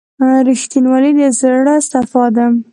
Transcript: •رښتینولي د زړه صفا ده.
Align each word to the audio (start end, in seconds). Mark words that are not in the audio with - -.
•رښتینولي 0.47 1.11
د 1.19 1.21
زړه 1.39 1.75
صفا 1.89 2.25
ده. 2.35 2.45